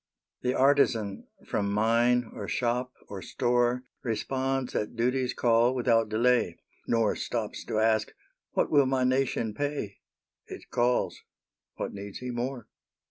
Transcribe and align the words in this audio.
The 0.41 0.55
artisan 0.55 1.27
from 1.45 1.71
mine, 1.71 2.31
or 2.33 2.47
shop, 2.47 2.91
or 3.07 3.21
store, 3.21 3.83
Responds 4.01 4.73
at 4.73 4.95
duty's 4.95 5.35
call 5.35 5.75
without 5.75 6.09
delay, 6.09 6.57
Nor 6.87 7.15
stops 7.15 7.63
to 7.65 7.77
ask, 7.77 8.11
"What 8.53 8.71
will 8.71 8.87
my 8.87 9.03
nation 9.03 9.53
pay?" 9.53 9.99
It 10.47 10.71
calls 10.71 11.21
what 11.75 11.93
needs 11.93 12.17
he 12.17 12.31
more? 12.31 12.67